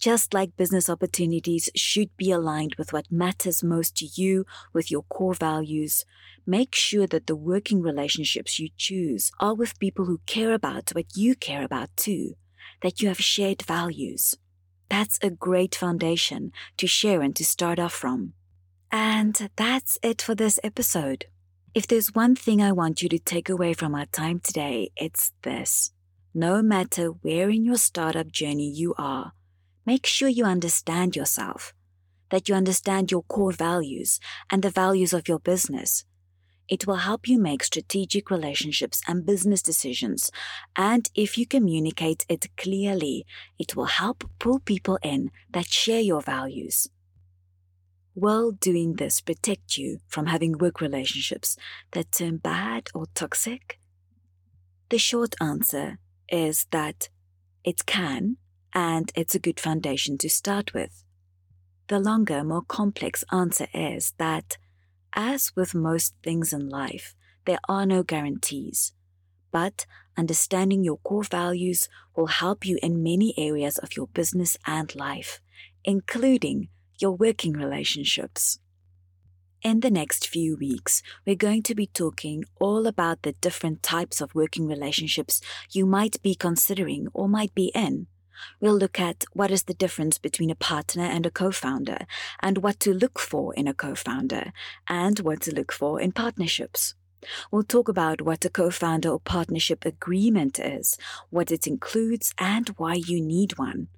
Just 0.00 0.32
like 0.32 0.56
business 0.56 0.88
opportunities 0.88 1.68
should 1.74 2.16
be 2.16 2.30
aligned 2.30 2.76
with 2.76 2.92
what 2.92 3.10
matters 3.10 3.64
most 3.64 3.96
to 3.96 4.06
you, 4.06 4.46
with 4.72 4.92
your 4.92 5.02
core 5.02 5.34
values, 5.34 6.04
make 6.46 6.72
sure 6.72 7.08
that 7.08 7.26
the 7.26 7.34
working 7.34 7.82
relationships 7.82 8.60
you 8.60 8.68
choose 8.76 9.32
are 9.40 9.54
with 9.54 9.78
people 9.80 10.04
who 10.04 10.20
care 10.24 10.54
about 10.54 10.90
what 10.90 11.16
you 11.16 11.34
care 11.34 11.64
about 11.64 11.90
too, 11.96 12.36
that 12.82 13.02
you 13.02 13.08
have 13.08 13.18
shared 13.20 13.62
values. 13.62 14.36
That's 14.88 15.18
a 15.20 15.30
great 15.30 15.74
foundation 15.74 16.52
to 16.76 16.86
share 16.86 17.20
and 17.20 17.34
to 17.34 17.44
start 17.44 17.80
off 17.80 17.92
from. 17.92 18.34
And 18.92 19.50
that's 19.56 19.98
it 20.02 20.22
for 20.22 20.36
this 20.36 20.60
episode. 20.62 21.26
If 21.74 21.88
there's 21.88 22.14
one 22.14 22.36
thing 22.36 22.62
I 22.62 22.72
want 22.72 23.02
you 23.02 23.08
to 23.10 23.18
take 23.18 23.50
away 23.50 23.74
from 23.74 23.94
our 23.96 24.06
time 24.06 24.38
today, 24.38 24.90
it's 24.96 25.32
this. 25.42 25.90
No 26.32 26.62
matter 26.62 27.08
where 27.08 27.50
in 27.50 27.64
your 27.64 27.76
startup 27.76 28.30
journey 28.30 28.70
you 28.70 28.94
are, 28.96 29.32
make 29.88 30.04
sure 30.04 30.28
you 30.28 30.44
understand 30.44 31.16
yourself, 31.16 31.72
that 32.30 32.46
you 32.46 32.54
understand 32.54 33.10
your 33.10 33.22
core 33.22 33.56
values 33.68 34.20
and 34.50 34.62
the 34.62 34.76
values 34.82 35.14
of 35.14 35.26
your 35.26 35.38
business. 35.38 36.04
It 36.68 36.86
will 36.86 37.02
help 37.08 37.26
you 37.26 37.38
make 37.38 37.64
strategic 37.64 38.30
relationships 38.30 39.00
and 39.08 39.24
business 39.24 39.62
decisions. 39.62 40.30
And 40.76 41.08
if 41.14 41.38
you 41.38 41.46
communicate 41.46 42.26
it 42.28 42.54
clearly, 42.58 43.24
it 43.58 43.74
will 43.76 43.92
help 44.02 44.18
pull 44.38 44.58
people 44.60 44.98
in 45.02 45.30
that 45.54 45.68
share 45.72 46.02
your 46.02 46.20
values. 46.20 46.76
Will 48.14 48.50
doing 48.68 48.96
this 48.96 49.22
protect 49.22 49.78
you 49.78 50.00
from 50.06 50.26
having 50.26 50.58
work 50.58 50.82
relationships 50.82 51.56
that 51.92 52.12
turn 52.12 52.36
bad 52.36 52.90
or 52.94 53.06
toxic? 53.14 53.80
The 54.90 54.98
short 54.98 55.34
answer 55.40 55.98
is 56.28 56.66
that 56.72 57.08
it 57.64 57.86
can 57.86 58.36
and 58.74 59.10
it's 59.14 59.34
a 59.34 59.38
good 59.40 59.60
foundation 59.60 60.18
to 60.18 60.28
start 60.28 60.74
with. 60.74 61.04
The 61.88 61.98
longer, 61.98 62.44
more 62.44 62.62
complex 62.62 63.24
answer 63.32 63.66
is 63.72 64.12
that, 64.18 64.58
as 65.14 65.52
with 65.56 65.74
most 65.74 66.14
things 66.22 66.52
in 66.52 66.68
life, 66.68 67.14
there 67.46 67.60
are 67.68 67.86
no 67.86 68.02
guarantees. 68.02 68.92
But 69.50 69.86
understanding 70.16 70.84
your 70.84 70.98
core 70.98 71.24
values 71.24 71.88
will 72.14 72.26
help 72.26 72.66
you 72.66 72.78
in 72.82 73.02
many 73.02 73.32
areas 73.38 73.78
of 73.78 73.96
your 73.96 74.08
business 74.08 74.58
and 74.66 74.94
life, 74.94 75.40
including 75.84 76.68
your 76.98 77.12
working 77.12 77.54
relationships. 77.54 78.58
In 79.62 79.80
the 79.80 79.90
next 79.90 80.28
few 80.28 80.56
weeks, 80.56 81.02
we're 81.26 81.34
going 81.34 81.62
to 81.64 81.74
be 81.74 81.86
talking 81.86 82.44
all 82.60 82.86
about 82.86 83.22
the 83.22 83.32
different 83.32 83.82
types 83.82 84.20
of 84.20 84.34
working 84.34 84.68
relationships 84.68 85.40
you 85.72 85.86
might 85.86 86.22
be 86.22 86.34
considering 86.34 87.08
or 87.14 87.28
might 87.28 87.54
be 87.54 87.72
in. 87.74 88.08
We'll 88.60 88.76
look 88.76 89.00
at 89.00 89.24
what 89.32 89.50
is 89.50 89.64
the 89.64 89.74
difference 89.74 90.18
between 90.18 90.50
a 90.50 90.54
partner 90.54 91.04
and 91.04 91.26
a 91.26 91.30
co 91.30 91.50
founder, 91.50 92.06
and 92.40 92.58
what 92.58 92.80
to 92.80 92.92
look 92.92 93.18
for 93.18 93.54
in 93.54 93.68
a 93.68 93.74
co 93.74 93.94
founder, 93.94 94.52
and 94.88 95.18
what 95.20 95.40
to 95.42 95.54
look 95.54 95.72
for 95.72 96.00
in 96.00 96.12
partnerships. 96.12 96.94
We'll 97.50 97.64
talk 97.64 97.88
about 97.88 98.22
what 98.22 98.44
a 98.44 98.50
co 98.50 98.70
founder 98.70 99.10
or 99.10 99.20
partnership 99.20 99.84
agreement 99.84 100.58
is, 100.58 100.96
what 101.30 101.50
it 101.50 101.66
includes, 101.66 102.32
and 102.38 102.68
why 102.76 102.94
you 102.94 103.20
need 103.20 103.58
one. 103.58 103.88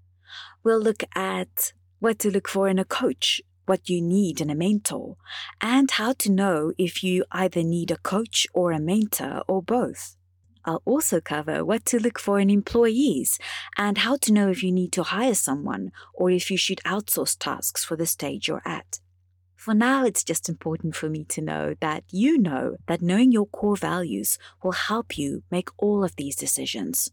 We'll 0.62 0.80
look 0.80 1.04
at 1.14 1.72
what 1.98 2.18
to 2.20 2.30
look 2.30 2.48
for 2.48 2.68
in 2.68 2.78
a 2.78 2.84
coach, 2.84 3.42
what 3.66 3.88
you 3.88 4.00
need 4.00 4.40
in 4.40 4.50
a 4.50 4.54
mentor, 4.54 5.16
and 5.60 5.90
how 5.90 6.12
to 6.14 6.32
know 6.32 6.72
if 6.78 7.02
you 7.02 7.24
either 7.30 7.62
need 7.62 7.90
a 7.90 7.98
coach 7.98 8.46
or 8.54 8.72
a 8.72 8.80
mentor 8.80 9.42
or 9.46 9.62
both. 9.62 10.16
I'll 10.64 10.82
also 10.84 11.20
cover 11.20 11.64
what 11.64 11.84
to 11.86 11.98
look 11.98 12.18
for 12.18 12.38
in 12.38 12.50
employees 12.50 13.38
and 13.76 13.98
how 13.98 14.16
to 14.18 14.32
know 14.32 14.50
if 14.50 14.62
you 14.62 14.72
need 14.72 14.92
to 14.92 15.02
hire 15.02 15.34
someone 15.34 15.92
or 16.14 16.30
if 16.30 16.50
you 16.50 16.56
should 16.56 16.80
outsource 16.84 17.36
tasks 17.38 17.84
for 17.84 17.96
the 17.96 18.06
stage 18.06 18.48
you're 18.48 18.62
at. 18.64 19.00
For 19.56 19.74
now, 19.74 20.06
it's 20.06 20.24
just 20.24 20.48
important 20.48 20.96
for 20.96 21.10
me 21.10 21.24
to 21.24 21.42
know 21.42 21.74
that 21.80 22.04
you 22.10 22.38
know 22.38 22.76
that 22.86 23.02
knowing 23.02 23.30
your 23.30 23.44
core 23.46 23.76
values 23.76 24.38
will 24.62 24.72
help 24.72 25.18
you 25.18 25.42
make 25.50 25.68
all 25.76 26.02
of 26.02 26.16
these 26.16 26.34
decisions. 26.34 27.10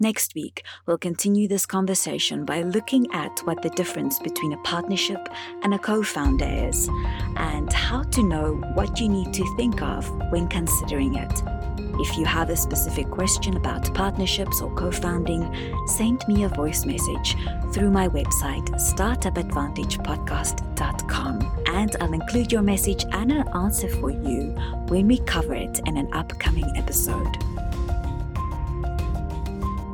Next 0.00 0.36
week, 0.36 0.62
we'll 0.86 0.98
continue 0.98 1.48
this 1.48 1.66
conversation 1.66 2.44
by 2.44 2.62
looking 2.62 3.12
at 3.12 3.40
what 3.40 3.62
the 3.62 3.70
difference 3.70 4.20
between 4.20 4.52
a 4.52 4.62
partnership 4.62 5.28
and 5.64 5.74
a 5.74 5.78
co 5.78 6.04
founder 6.04 6.68
is, 6.68 6.88
and 7.36 7.72
how 7.72 8.04
to 8.04 8.22
know 8.22 8.54
what 8.74 9.00
you 9.00 9.08
need 9.08 9.32
to 9.32 9.56
think 9.56 9.82
of 9.82 10.08
when 10.30 10.46
considering 10.46 11.16
it. 11.16 11.57
If 12.00 12.16
you 12.16 12.24
have 12.26 12.48
a 12.48 12.56
specific 12.56 13.10
question 13.10 13.56
about 13.56 13.92
partnerships 13.92 14.60
or 14.60 14.72
co 14.76 14.92
founding, 14.92 15.52
send 15.88 16.22
me 16.28 16.44
a 16.44 16.48
voice 16.48 16.86
message 16.86 17.34
through 17.72 17.90
my 17.90 18.06
website, 18.08 18.68
startupadvantagepodcast.com, 18.68 21.62
and 21.66 21.96
I'll 22.00 22.12
include 22.12 22.52
your 22.52 22.62
message 22.62 23.04
and 23.10 23.32
an 23.32 23.48
answer 23.48 23.88
for 23.88 24.12
you 24.12 24.54
when 24.86 25.08
we 25.08 25.18
cover 25.18 25.54
it 25.54 25.80
in 25.86 25.96
an 25.96 26.08
upcoming 26.12 26.70
episode. 26.76 27.36